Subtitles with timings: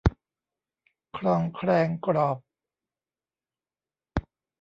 [1.17, 2.37] ครองแครงกรอบ